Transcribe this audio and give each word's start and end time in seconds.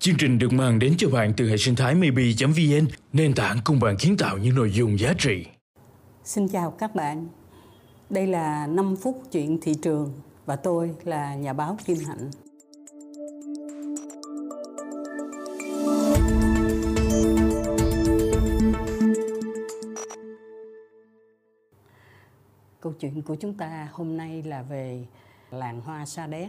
Chương 0.00 0.16
trình 0.18 0.38
được 0.38 0.52
mang 0.52 0.78
đến 0.78 0.94
cho 0.98 1.08
bạn 1.10 1.32
từ 1.36 1.48
hệ 1.48 1.56
sinh 1.56 1.76
thái 1.76 1.94
maybe.vn, 1.94 2.86
nền 3.12 3.34
tảng 3.34 3.58
cùng 3.64 3.80
bạn 3.80 3.96
kiến 3.96 4.16
tạo 4.16 4.38
những 4.38 4.54
nội 4.54 4.72
dung 4.72 4.98
giá 4.98 5.12
trị. 5.18 5.46
Xin 6.24 6.48
chào 6.48 6.70
các 6.70 6.94
bạn. 6.94 7.26
Đây 8.10 8.26
là 8.26 8.66
5 8.66 8.96
phút 8.96 9.22
chuyện 9.32 9.58
thị 9.62 9.74
trường 9.82 10.12
và 10.46 10.56
tôi 10.56 10.90
là 11.04 11.34
nhà 11.34 11.52
báo 11.52 11.76
Kim 11.84 11.96
Hạnh. 12.06 12.30
Câu 22.80 22.92
chuyện 23.00 23.22
của 23.22 23.34
chúng 23.34 23.54
ta 23.54 23.88
hôm 23.92 24.16
nay 24.16 24.42
là 24.42 24.62
về 24.62 25.04
làng 25.50 25.80
hoa 25.80 26.06
Sa 26.06 26.26
Đéc. 26.26 26.48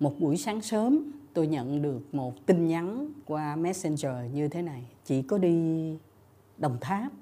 Một 0.00 0.20
buổi 0.20 0.36
sáng 0.36 0.60
sớm 0.60 1.12
tôi 1.34 1.46
nhận 1.46 1.82
được 1.82 2.14
một 2.14 2.46
tin 2.46 2.66
nhắn 2.66 3.12
qua 3.26 3.56
Messenger 3.56 4.32
như 4.32 4.48
thế 4.48 4.62
này. 4.62 4.84
Chị 5.04 5.22
có 5.22 5.38
đi 5.38 5.96
Đồng 6.58 6.78
Tháp 6.80 7.12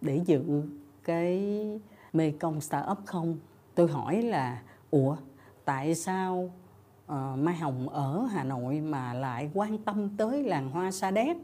để 0.00 0.20
dự 0.26 0.62
cái 1.04 1.66
mê 2.12 2.30
công 2.30 2.60
startup 2.60 2.98
không? 3.04 3.38
Tôi 3.74 3.88
hỏi 3.88 4.22
là 4.22 4.62
ủa 4.90 5.16
tại 5.64 5.94
sao 5.94 6.50
uh, 7.06 7.38
Mai 7.38 7.54
Hồng 7.54 7.88
ở 7.88 8.26
Hà 8.26 8.44
Nội 8.44 8.80
mà 8.80 9.14
lại 9.14 9.50
quan 9.54 9.78
tâm 9.78 10.08
tới 10.16 10.42
làng 10.42 10.70
hoa 10.70 10.90
Sa 10.90 11.10
Đéc? 11.10 11.36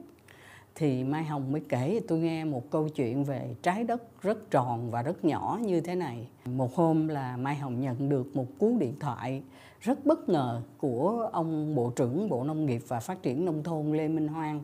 Thì 0.74 1.05
Mai 1.05 1.24
Hồng 1.24 1.52
mới 1.52 1.60
kể 1.69 2.01
tôi 2.09 2.19
nghe 2.19 2.45
một 2.45 2.70
câu 2.70 2.88
chuyện 2.88 3.24
về 3.24 3.55
trái 3.62 3.84
đất 3.84 4.23
rất 4.23 4.51
tròn 4.51 4.91
và 4.91 5.02
rất 5.02 5.24
nhỏ 5.24 5.59
như 5.62 5.80
thế 5.80 5.95
này. 5.95 6.29
Một 6.45 6.74
hôm 6.74 7.09
là 7.09 7.37
Mai 7.37 7.55
Hồng 7.56 7.80
nhận 7.80 8.09
được 8.09 8.37
một 8.37 8.46
cú 8.59 8.77
điện 8.79 8.95
thoại 9.01 9.43
rất 9.80 10.06
bất 10.06 10.29
ngờ 10.29 10.62
của 10.79 11.30
ông 11.33 11.74
Bộ 11.74 11.93
trưởng 11.96 12.29
Bộ 12.29 12.45
Nông 12.45 12.66
nghiệp 12.66 12.83
và 12.88 13.01
Phát 13.01 13.23
triển 13.23 13.45
Nông 13.45 13.62
thôn 13.62 13.93
Lê 13.93 14.09
Minh 14.09 14.29
Hoan. 14.29 14.60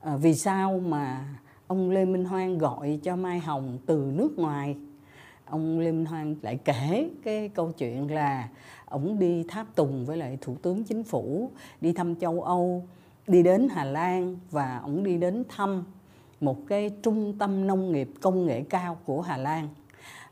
À, 0.00 0.16
vì 0.16 0.34
sao 0.34 0.78
mà 0.78 1.28
ông 1.66 1.90
Lê 1.90 2.04
Minh 2.04 2.24
Hoan 2.24 2.58
gọi 2.58 3.00
cho 3.02 3.16
Mai 3.16 3.38
Hồng 3.38 3.78
từ 3.86 4.12
nước 4.14 4.38
ngoài? 4.38 4.76
Ông 5.44 5.78
Lê 5.78 5.92
Minh 5.92 6.04
Hoan 6.04 6.36
lại 6.42 6.58
kể 6.64 7.10
cái 7.24 7.48
câu 7.48 7.72
chuyện 7.72 8.10
là 8.10 8.48
ông 8.84 9.18
đi 9.18 9.44
tháp 9.48 9.74
tùng 9.74 10.06
với 10.06 10.16
lại 10.16 10.38
Thủ 10.40 10.56
tướng 10.62 10.84
Chính 10.84 11.04
phủ, 11.04 11.50
đi 11.80 11.92
thăm 11.92 12.16
châu 12.16 12.42
Âu, 12.42 12.82
đi 13.26 13.42
đến 13.42 13.68
Hà 13.68 13.84
Lan 13.84 14.36
và 14.50 14.78
ông 14.82 15.04
đi 15.04 15.16
đến 15.16 15.44
thăm 15.48 15.84
một 16.40 16.56
cái 16.68 16.90
trung 17.02 17.34
tâm 17.38 17.66
nông 17.66 17.92
nghiệp 17.92 18.10
công 18.20 18.46
nghệ 18.46 18.62
cao 18.70 18.98
của 19.04 19.20
Hà 19.20 19.36
Lan. 19.36 19.68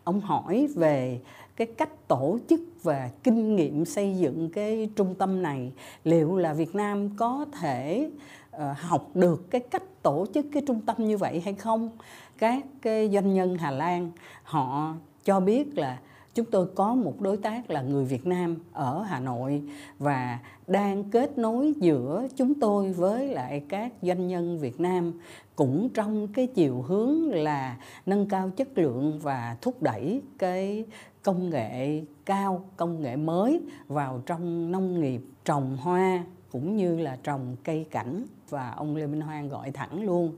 Ông 0.04 0.20
hỏi 0.20 0.68
về 0.74 1.20
cái 1.56 1.66
cách 1.66 2.08
tổ 2.08 2.38
chức 2.48 2.60
và 2.82 3.10
kinh 3.22 3.56
nghiệm 3.56 3.84
xây 3.84 4.16
dựng 4.16 4.50
cái 4.50 4.90
trung 4.96 5.14
tâm 5.14 5.42
này 5.42 5.72
liệu 6.04 6.36
là 6.36 6.54
Việt 6.54 6.74
Nam 6.74 7.16
có 7.16 7.46
thể 7.60 8.10
uh, 8.56 8.62
học 8.76 9.08
được 9.14 9.50
cái 9.50 9.60
cách 9.60 10.02
tổ 10.02 10.26
chức 10.34 10.46
cái 10.52 10.62
trung 10.66 10.80
tâm 10.80 10.96
như 10.98 11.16
vậy 11.16 11.40
hay 11.44 11.54
không 11.54 11.90
các 12.38 12.64
cái 12.82 13.10
doanh 13.12 13.34
nhân 13.34 13.58
Hà 13.58 13.70
Lan 13.70 14.10
họ 14.42 14.94
cho 15.24 15.40
biết 15.40 15.78
là 15.78 15.98
chúng 16.40 16.50
tôi 16.50 16.66
có 16.74 16.94
một 16.94 17.20
đối 17.20 17.36
tác 17.36 17.70
là 17.70 17.82
người 17.82 18.04
Việt 18.04 18.26
Nam 18.26 18.56
ở 18.72 19.02
Hà 19.02 19.20
Nội 19.20 19.62
và 19.98 20.38
đang 20.66 21.04
kết 21.04 21.38
nối 21.38 21.74
giữa 21.76 22.26
chúng 22.36 22.60
tôi 22.60 22.92
với 22.92 23.28
lại 23.28 23.64
các 23.68 23.92
doanh 24.02 24.28
nhân 24.28 24.58
Việt 24.58 24.80
Nam 24.80 25.12
cũng 25.56 25.88
trong 25.94 26.28
cái 26.28 26.46
chiều 26.46 26.82
hướng 26.82 27.30
là 27.30 27.76
nâng 28.06 28.28
cao 28.28 28.50
chất 28.56 28.78
lượng 28.78 29.18
và 29.18 29.56
thúc 29.60 29.82
đẩy 29.82 30.22
cái 30.38 30.84
công 31.22 31.50
nghệ 31.50 32.02
cao, 32.24 32.64
công 32.76 33.00
nghệ 33.00 33.16
mới 33.16 33.60
vào 33.88 34.22
trong 34.26 34.72
nông 34.72 35.00
nghiệp 35.00 35.22
trồng 35.44 35.76
hoa 35.76 36.24
cũng 36.52 36.76
như 36.76 36.98
là 36.98 37.18
trồng 37.22 37.56
cây 37.64 37.86
cảnh. 37.90 38.24
Và 38.48 38.70
ông 38.70 38.96
Lê 38.96 39.06
Minh 39.06 39.20
Hoan 39.20 39.48
gọi 39.48 39.70
thẳng 39.70 40.02
luôn 40.02 40.32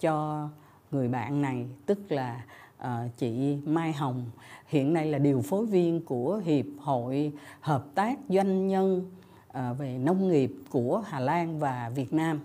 cho 0.00 0.48
người 0.90 1.08
bạn 1.08 1.42
này 1.42 1.66
tức 1.86 2.12
là 2.12 2.44
à, 2.80 3.08
chị 3.16 3.56
Mai 3.64 3.92
Hồng. 3.92 4.24
Hiện 4.66 4.92
nay 4.92 5.06
là 5.06 5.18
điều 5.18 5.40
phối 5.40 5.66
viên 5.66 6.00
của 6.04 6.40
hiệp 6.44 6.66
hội 6.78 7.32
hợp 7.60 7.84
tác 7.94 8.18
doanh 8.28 8.68
nhân 8.68 9.10
à, 9.52 9.72
về 9.72 9.98
nông 9.98 10.28
nghiệp 10.28 10.52
của 10.70 11.02
Hà 11.06 11.20
Lan 11.20 11.58
và 11.58 11.90
Việt 11.94 12.12
Nam. 12.12 12.40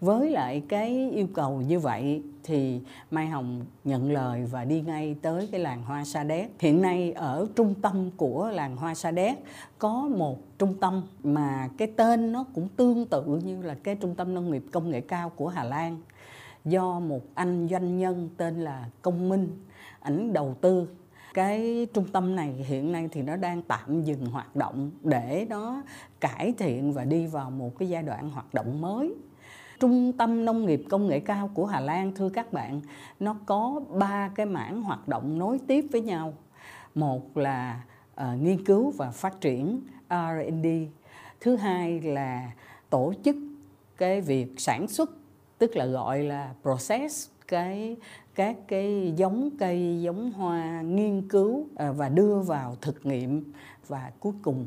Với 0.00 0.30
lại 0.30 0.62
cái 0.68 1.10
yêu 1.10 1.26
cầu 1.34 1.60
như 1.60 1.78
vậy 1.78 2.22
thì 2.42 2.80
Mai 3.10 3.26
Hồng 3.26 3.64
nhận 3.84 4.12
lời 4.12 4.44
và 4.50 4.64
đi 4.64 4.80
ngay 4.80 5.16
tới 5.22 5.48
cái 5.52 5.60
làng 5.60 5.82
hoa 5.82 6.04
Sa 6.04 6.24
Đéc. 6.24 6.50
Hiện 6.58 6.82
nay 6.82 7.12
ở 7.12 7.46
trung 7.56 7.74
tâm 7.82 8.10
của 8.16 8.50
làng 8.50 8.76
hoa 8.76 8.94
Sa 8.94 9.10
Đéc 9.10 9.44
có 9.78 10.08
một 10.16 10.58
trung 10.58 10.74
tâm 10.80 11.02
mà 11.22 11.68
cái 11.78 11.88
tên 11.96 12.32
nó 12.32 12.44
cũng 12.54 12.68
tương 12.76 13.06
tự 13.06 13.24
như 13.44 13.62
là 13.62 13.74
cái 13.74 13.94
trung 13.94 14.14
tâm 14.14 14.34
nông 14.34 14.50
nghiệp 14.50 14.64
công 14.72 14.90
nghệ 14.90 15.00
cao 15.00 15.30
của 15.30 15.48
Hà 15.48 15.64
Lan 15.64 15.96
do 16.64 17.00
một 17.00 17.20
anh 17.34 17.68
doanh 17.70 17.98
nhân 17.98 18.28
tên 18.36 18.60
là 18.60 18.84
Công 19.02 19.28
Minh 19.28 19.48
ảnh 20.00 20.32
đầu 20.32 20.56
tư. 20.60 20.88
Cái 21.34 21.86
trung 21.94 22.06
tâm 22.12 22.36
này 22.36 22.52
hiện 22.52 22.92
nay 22.92 23.08
thì 23.12 23.22
nó 23.22 23.36
đang 23.36 23.62
tạm 23.62 24.02
dừng 24.02 24.26
hoạt 24.26 24.56
động 24.56 24.90
để 25.02 25.46
nó 25.48 25.82
cải 26.20 26.54
thiện 26.58 26.92
và 26.92 27.04
đi 27.04 27.26
vào 27.26 27.50
một 27.50 27.78
cái 27.78 27.88
giai 27.88 28.02
đoạn 28.02 28.30
hoạt 28.30 28.54
động 28.54 28.80
mới. 28.80 29.14
Trung 29.80 30.12
tâm 30.12 30.44
nông 30.44 30.66
nghiệp 30.66 30.82
công 30.90 31.06
nghệ 31.06 31.20
cao 31.20 31.50
của 31.54 31.66
Hà 31.66 31.80
Lan 31.80 32.12
thưa 32.14 32.28
các 32.28 32.52
bạn 32.52 32.80
nó 33.20 33.36
có 33.46 33.80
ba 33.90 34.30
cái 34.34 34.46
mảng 34.46 34.82
hoạt 34.82 35.08
động 35.08 35.38
nối 35.38 35.58
tiếp 35.66 35.86
với 35.92 36.00
nhau. 36.00 36.34
Một 36.94 37.36
là 37.36 37.80
uh, 38.20 38.26
nghiên 38.40 38.64
cứu 38.64 38.90
và 38.90 39.10
phát 39.10 39.40
triển 39.40 39.80
R&D 40.10 40.66
thứ 41.40 41.56
hai 41.56 42.00
là 42.00 42.52
tổ 42.90 43.12
chức 43.24 43.36
cái 43.96 44.20
việc 44.20 44.54
sản 44.56 44.88
xuất 44.88 45.10
tức 45.58 45.76
là 45.76 45.86
gọi 45.86 46.22
là 46.22 46.54
process, 46.62 47.30
cái, 47.48 47.96
các 48.34 48.56
cái 48.68 49.12
giống 49.16 49.50
cây, 49.58 50.02
giống 50.02 50.32
hoa 50.32 50.80
nghiên 50.82 51.28
cứu 51.28 51.66
à, 51.76 51.92
và 51.92 52.08
đưa 52.08 52.38
vào 52.38 52.76
thực 52.80 53.06
nghiệm. 53.06 53.52
Và 53.88 54.12
cuối 54.20 54.32
cùng 54.42 54.66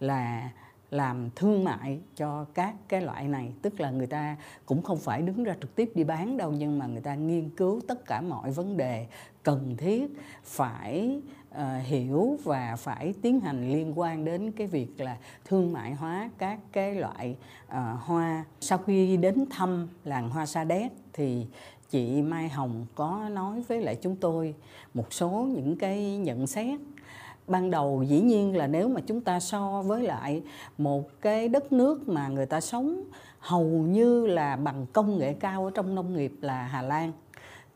là 0.00 0.50
làm 0.90 1.30
thương 1.36 1.64
mại 1.64 2.00
cho 2.16 2.44
các 2.54 2.74
cái 2.88 3.00
loại 3.00 3.28
này. 3.28 3.52
Tức 3.62 3.80
là 3.80 3.90
người 3.90 4.06
ta 4.06 4.36
cũng 4.66 4.82
không 4.82 4.98
phải 4.98 5.22
đứng 5.22 5.44
ra 5.44 5.56
trực 5.60 5.74
tiếp 5.74 5.92
đi 5.94 6.04
bán 6.04 6.36
đâu, 6.36 6.52
nhưng 6.52 6.78
mà 6.78 6.86
người 6.86 7.00
ta 7.00 7.14
nghiên 7.14 7.50
cứu 7.50 7.80
tất 7.88 8.06
cả 8.06 8.20
mọi 8.20 8.50
vấn 8.50 8.76
đề 8.76 9.06
cần 9.42 9.76
thiết 9.76 10.06
phải 10.44 11.20
uh, 11.54 11.60
hiểu 11.82 12.38
và 12.44 12.76
phải 12.78 13.14
tiến 13.22 13.40
hành 13.40 13.72
liên 13.72 13.98
quan 13.98 14.24
đến 14.24 14.52
cái 14.52 14.66
việc 14.66 15.00
là 15.00 15.16
thương 15.44 15.72
mại 15.72 15.94
hóa 15.94 16.30
các 16.38 16.58
cái 16.72 16.94
loại 16.94 17.36
uh, 17.68 17.74
hoa. 18.00 18.44
Sau 18.60 18.78
khi 18.78 19.16
đến 19.16 19.44
thăm 19.50 19.88
làng 20.04 20.30
hoa 20.30 20.46
sa 20.46 20.64
đéc 20.64 20.92
thì 21.12 21.46
chị 21.90 22.22
Mai 22.22 22.48
Hồng 22.48 22.86
có 22.94 23.28
nói 23.32 23.62
với 23.68 23.80
lại 23.80 23.96
chúng 24.02 24.16
tôi 24.16 24.54
một 24.94 25.12
số 25.12 25.30
những 25.30 25.76
cái 25.76 26.16
nhận 26.16 26.46
xét. 26.46 26.80
Ban 27.46 27.70
đầu 27.70 28.04
dĩ 28.08 28.20
nhiên 28.20 28.56
là 28.56 28.66
nếu 28.66 28.88
mà 28.88 29.00
chúng 29.06 29.20
ta 29.20 29.40
so 29.40 29.82
với 29.82 30.02
lại 30.02 30.42
một 30.78 31.20
cái 31.20 31.48
đất 31.48 31.72
nước 31.72 32.08
mà 32.08 32.28
người 32.28 32.46
ta 32.46 32.60
sống 32.60 33.04
hầu 33.38 33.64
như 33.66 34.26
là 34.26 34.56
bằng 34.56 34.86
công 34.92 35.18
nghệ 35.18 35.32
cao 35.32 35.64
ở 35.64 35.70
trong 35.74 35.94
nông 35.94 36.16
nghiệp 36.16 36.32
là 36.40 36.62
Hà 36.62 36.82
Lan 36.82 37.12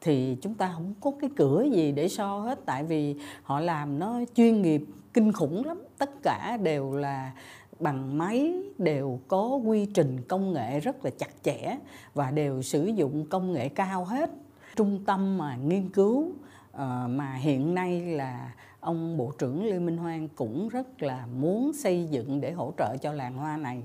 thì 0.05 0.37
chúng 0.43 0.55
ta 0.55 0.73
không 0.75 0.95
có 1.01 1.13
cái 1.21 1.31
cửa 1.37 1.63
gì 1.73 1.93
để 1.93 2.09
so 2.09 2.39
hết, 2.39 2.59
tại 2.67 2.85
vì 2.85 3.17
họ 3.43 3.61
làm 3.61 3.99
nó 3.99 4.21
chuyên 4.35 4.63
nghiệp, 4.63 4.85
kinh 5.13 5.33
khủng 5.33 5.65
lắm. 5.65 5.83
Tất 5.99 6.23
cả 6.23 6.57
đều 6.63 6.93
là 6.93 7.33
bằng 7.81 8.19
máy, 8.19 8.55
đều 8.79 9.21
có 9.29 9.61
quy 9.65 9.87
trình 9.87 10.17
công 10.29 10.53
nghệ 10.53 10.81
rất 10.81 11.05
là 11.05 11.11
chặt 11.19 11.31
chẽ 11.43 11.77
và 12.15 12.31
đều 12.31 12.63
sử 12.63 12.87
dụng 12.87 13.27
công 13.27 13.53
nghệ 13.53 13.69
cao 13.69 14.05
hết. 14.05 14.31
Trung 14.77 15.01
tâm 15.07 15.39
mà 15.39 15.57
nghiên 15.57 15.89
cứu 15.89 16.33
ờ, 16.73 17.07
mà 17.11 17.35
hiện 17.35 17.75
nay 17.75 18.01
là 18.01 18.55
ông 18.81 19.17
bộ 19.17 19.33
trưởng 19.39 19.65
Lê 19.65 19.79
Minh 19.79 19.97
Hoan 19.97 20.29
cũng 20.29 20.69
rất 20.69 21.03
là 21.03 21.27
muốn 21.27 21.73
xây 21.73 22.07
dựng 22.11 22.41
để 22.41 22.53
hỗ 22.53 22.73
trợ 22.79 22.97
cho 22.97 23.13
làng 23.13 23.35
hoa 23.35 23.57
này, 23.57 23.83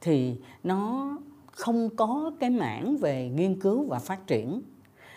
thì 0.00 0.36
nó 0.64 1.10
không 1.46 1.96
có 1.96 2.32
cái 2.40 2.50
mảng 2.50 2.96
về 2.96 3.28
nghiên 3.28 3.60
cứu 3.60 3.84
và 3.84 3.98
phát 3.98 4.26
triển 4.26 4.62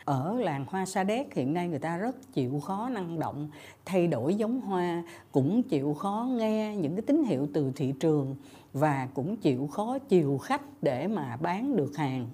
ở 0.10 0.36
làng 0.40 0.66
hoa 0.70 0.86
sa 0.86 1.04
đéc 1.04 1.34
hiện 1.34 1.54
nay 1.54 1.68
người 1.68 1.80
ta 1.80 1.98
rất 1.98 2.34
chịu 2.34 2.60
khó 2.60 2.90
năng 2.90 3.20
động 3.20 3.50
thay 3.86 4.08
đổi 4.08 4.36
giống 4.36 4.62
hoa 4.62 5.04
cũng 5.32 5.64
chịu 5.64 5.94
khó 5.94 6.28
nghe 6.32 6.76
những 6.76 6.96
cái 6.96 7.02
tín 7.02 7.24
hiệu 7.24 7.48
từ 7.54 7.72
thị 7.76 7.94
trường 8.00 8.36
và 8.74 9.08
cũng 9.14 9.38
chịu 9.38 9.68
khó 9.68 9.98
chiều 10.00 10.38
khách 10.38 10.62
để 10.82 11.08
mà 11.08 11.38
bán 11.42 11.76
được 11.76 11.98
hàng 11.98 12.28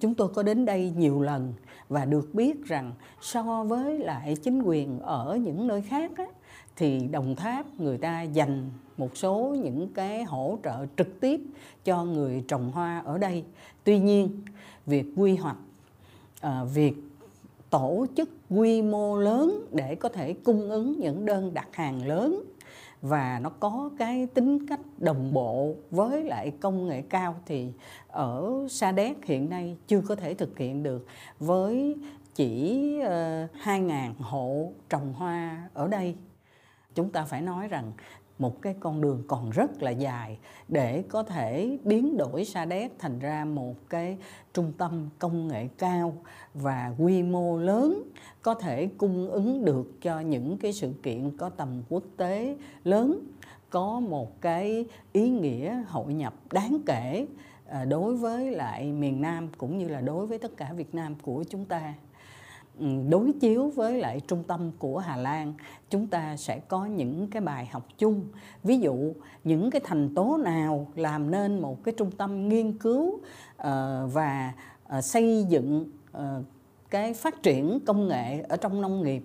chúng 0.00 0.14
tôi 0.14 0.28
có 0.28 0.42
đến 0.42 0.64
đây 0.64 0.92
nhiều 0.96 1.20
lần 1.20 1.54
và 1.88 2.04
được 2.04 2.34
biết 2.34 2.64
rằng 2.64 2.92
so 3.20 3.64
với 3.64 3.98
lại 3.98 4.36
chính 4.42 4.62
quyền 4.62 5.00
ở 5.00 5.38
những 5.42 5.66
nơi 5.66 5.82
khác 5.82 6.10
á, 6.16 6.26
thì 6.76 7.06
Đồng 7.06 7.36
Tháp 7.36 7.80
người 7.80 7.98
ta 7.98 8.22
dành 8.22 8.70
một 8.96 9.16
số 9.16 9.56
những 9.62 9.88
cái 9.94 10.24
hỗ 10.24 10.58
trợ 10.64 10.86
trực 10.96 11.20
tiếp 11.20 11.40
cho 11.84 12.04
người 12.04 12.44
trồng 12.48 12.72
hoa 12.72 13.02
ở 13.04 13.18
đây. 13.18 13.44
Tuy 13.84 13.98
nhiên, 13.98 14.42
việc 14.86 15.06
quy 15.16 15.36
hoạch, 15.36 15.56
ờ, 16.40 16.64
việc 16.64 16.94
tổ 17.74 18.06
chức 18.16 18.30
quy 18.50 18.82
mô 18.82 19.16
lớn 19.16 19.66
để 19.72 19.94
có 19.94 20.08
thể 20.08 20.32
cung 20.32 20.70
ứng 20.70 21.00
những 21.00 21.26
đơn 21.26 21.54
đặt 21.54 21.68
hàng 21.72 22.06
lớn 22.06 22.44
và 23.02 23.40
nó 23.42 23.50
có 23.50 23.90
cái 23.98 24.26
tính 24.34 24.66
cách 24.68 24.80
đồng 24.98 25.32
bộ 25.32 25.74
với 25.90 26.24
lại 26.24 26.52
công 26.60 26.86
nghệ 26.86 27.02
cao 27.02 27.34
thì 27.46 27.68
ở 28.08 28.52
Sa 28.70 28.92
Đéc 28.92 29.24
hiện 29.24 29.50
nay 29.50 29.76
chưa 29.86 30.00
có 30.00 30.16
thể 30.16 30.34
thực 30.34 30.58
hiện 30.58 30.82
được 30.82 31.06
với 31.38 31.96
chỉ 32.34 33.00
ờ, 33.00 33.46
2.000 33.64 34.12
hộ 34.18 34.72
trồng 34.88 35.12
hoa 35.12 35.68
ở 35.74 35.88
đây. 35.88 36.14
Chúng 36.94 37.10
ta 37.10 37.24
phải 37.24 37.40
nói 37.40 37.68
rằng 37.68 37.92
một 38.38 38.62
cái 38.62 38.74
con 38.80 39.00
đường 39.00 39.22
còn 39.28 39.50
rất 39.50 39.82
là 39.82 39.90
dài 39.90 40.38
để 40.68 41.02
có 41.08 41.22
thể 41.22 41.78
biến 41.84 42.16
đổi 42.16 42.44
Sa 42.44 42.64
Đéc 42.64 42.98
thành 42.98 43.18
ra 43.18 43.44
một 43.44 43.74
cái 43.88 44.18
trung 44.54 44.72
tâm 44.78 45.08
công 45.18 45.48
nghệ 45.48 45.68
cao 45.78 46.14
và 46.54 46.94
quy 46.98 47.22
mô 47.22 47.58
lớn, 47.58 48.02
có 48.42 48.54
thể 48.54 48.88
cung 48.98 49.30
ứng 49.30 49.64
được 49.64 50.02
cho 50.02 50.20
những 50.20 50.58
cái 50.58 50.72
sự 50.72 50.92
kiện 51.02 51.36
có 51.36 51.48
tầm 51.48 51.82
quốc 51.88 52.02
tế 52.16 52.56
lớn, 52.84 53.20
có 53.70 54.00
một 54.00 54.40
cái 54.40 54.84
ý 55.12 55.28
nghĩa 55.28 55.82
hội 55.88 56.14
nhập 56.14 56.34
đáng 56.52 56.78
kể 56.86 57.26
à, 57.66 57.84
đối 57.84 58.16
với 58.16 58.50
lại 58.50 58.92
miền 58.92 59.20
Nam 59.20 59.48
cũng 59.58 59.78
như 59.78 59.88
là 59.88 60.00
đối 60.00 60.26
với 60.26 60.38
tất 60.38 60.56
cả 60.56 60.72
Việt 60.76 60.94
Nam 60.94 61.14
của 61.22 61.44
chúng 61.50 61.64
ta. 61.64 61.94
Ừ, 62.78 62.86
đối 63.08 63.32
chiếu 63.32 63.72
với 63.74 63.98
lại 63.98 64.20
trung 64.20 64.42
tâm 64.46 64.70
của 64.78 64.98
Hà 64.98 65.16
Lan, 65.16 65.54
chúng 65.90 66.06
ta 66.06 66.36
sẽ 66.36 66.58
có 66.58 66.86
những 66.86 67.28
cái 67.30 67.42
bài 67.42 67.66
học 67.66 67.86
chung. 67.98 68.24
Ví 68.62 68.78
dụ, 68.78 69.12
những 69.44 69.70
cái 69.70 69.80
thành 69.84 70.14
tố 70.14 70.36
nào 70.36 70.86
làm 70.94 71.30
nên 71.30 71.60
một 71.60 71.84
cái 71.84 71.94
trung 71.96 72.10
tâm 72.10 72.48
nghiên 72.48 72.78
cứu 72.78 73.18
ờ, 73.56 74.08
và 74.12 74.52
ờ, 74.86 75.00
xây 75.00 75.44
dựng 75.48 75.90
ờ, 76.12 76.42
cái 76.90 77.14
phát 77.14 77.42
triển 77.42 77.78
công 77.86 78.08
nghệ 78.08 78.40
ở 78.40 78.56
trong 78.56 78.80
nông 78.80 79.02
nghiệp? 79.02 79.22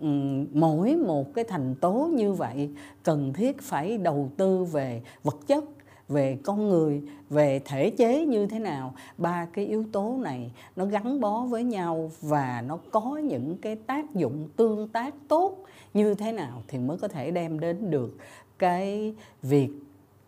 Ừ, 0.00 0.08
mỗi 0.52 0.96
một 0.96 1.34
cái 1.34 1.44
thành 1.44 1.74
tố 1.74 2.10
như 2.14 2.32
vậy 2.32 2.70
cần 3.02 3.32
thiết 3.32 3.62
phải 3.62 3.98
đầu 3.98 4.30
tư 4.36 4.64
về 4.64 5.02
vật 5.24 5.36
chất 5.46 5.64
về 6.10 6.38
con 6.44 6.68
người, 6.68 7.02
về 7.30 7.60
thể 7.64 7.90
chế 7.90 8.26
như 8.26 8.46
thế 8.46 8.58
nào. 8.58 8.94
Ba 9.18 9.46
cái 9.52 9.66
yếu 9.66 9.84
tố 9.92 10.16
này 10.22 10.52
nó 10.76 10.84
gắn 10.84 11.20
bó 11.20 11.40
với 11.40 11.64
nhau 11.64 12.10
và 12.20 12.64
nó 12.66 12.78
có 12.90 13.16
những 13.16 13.56
cái 13.56 13.76
tác 13.76 14.14
dụng 14.14 14.48
tương 14.56 14.88
tác 14.88 15.14
tốt 15.28 15.64
như 15.94 16.14
thế 16.14 16.32
nào 16.32 16.62
thì 16.68 16.78
mới 16.78 16.98
có 16.98 17.08
thể 17.08 17.30
đem 17.30 17.60
đến 17.60 17.90
được 17.90 18.16
cái 18.58 19.14
việc 19.42 19.70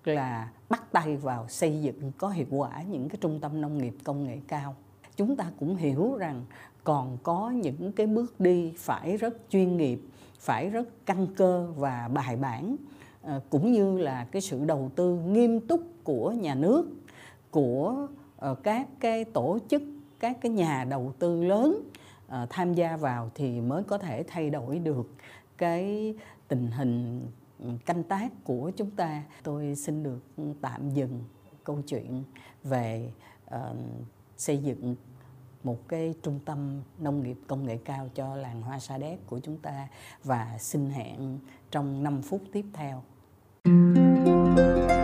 là 0.05 0.51
bắt 0.69 0.93
tay 0.93 1.17
vào 1.17 1.49
xây 1.49 1.83
dựng, 1.83 2.13
có 2.19 2.29
hiệu 2.29 2.47
quả 2.51 2.83
những 2.91 3.09
cái 3.09 3.17
trung 3.21 3.39
tâm 3.41 3.61
nông 3.61 3.79
nghiệp 3.79 3.95
công 4.05 4.25
nghệ 4.25 4.39
cao. 4.49 4.75
Chúng 5.17 5.37
ta 5.37 5.45
cũng 5.61 5.77
hiểu 5.77 6.17
rằng 6.17 6.45
còn 6.85 7.19
có 7.23 7.51
những 7.51 7.93
cái 7.93 8.07
bước 8.07 8.41
đi 8.41 8.73
phải 8.77 9.17
rất 9.17 9.37
chuyên 9.51 9.77
nghiệp, 9.77 10.01
phải 10.39 10.71
rất 10.71 11.07
căn 11.07 11.27
cơ 11.37 11.69
và 11.77 12.11
bài 12.15 12.37
bản. 12.37 12.77
Ờ, 13.23 13.41
cũng 13.51 13.73
như 13.73 13.99
là 13.99 14.25
cái 14.25 14.43
sự 14.43 14.65
đầu 14.65 14.91
tư 14.97 15.19
nghiêm 15.27 15.61
túc 15.61 15.81
của 16.05 16.33
nhà 16.33 16.55
nước 16.55 16.91
của 17.51 18.09
ờ, 18.37 18.55
các 18.55 18.89
cái 19.01 19.25
tổ 19.25 19.59
chức 19.69 19.83
các 20.21 20.39
cái 20.41 20.53
nhà 20.53 20.85
đầu 20.85 21.13
tư 21.19 21.45
lớn 21.45 21.91
ờ, 22.29 22.47
tham 22.51 22.75
gia 22.75 22.97
vào 22.97 23.31
thì 23.35 23.61
mới 23.61 23.83
có 23.83 23.99
thể 23.99 24.25
thay 24.29 24.51
đổi 24.51 24.79
được 24.79 25.11
cái 25.59 26.15
tình 26.49 26.71
hình 26.71 27.27
ừ, 27.59 27.71
canh 27.87 28.03
tác 28.03 28.29
của 28.45 28.71
chúng 28.77 28.91
ta. 28.91 29.23
Tôi 29.43 29.75
xin 29.75 30.03
được 30.03 30.21
tạm 30.61 30.91
dừng 30.91 31.21
câu 31.65 31.83
chuyện 31.83 32.23
về 32.65 33.13
uh, 33.55 33.77
xây 34.37 34.59
dựng 34.59 34.97
một 35.65 35.89
cái 35.89 36.15
trung 36.23 36.41
tâm 36.45 36.83
nông 36.99 37.23
nghiệp 37.23 37.37
công 37.47 37.67
nghệ 37.67 37.79
cao 37.85 38.09
cho 38.15 38.37
làng 38.37 38.63
hoa 38.63 38.79
sa 38.79 38.99
đéc 38.99 39.27
của 39.27 39.39
chúng 39.39 39.59
ta 39.59 39.89
và 40.25 40.57
xin 40.59 40.91
hẹn 40.91 41.39
trong 41.71 42.03
5 42.03 42.23
phút 42.23 42.41
tiếp 42.53 42.65
theo. 42.73 43.03
Música 44.55 45.02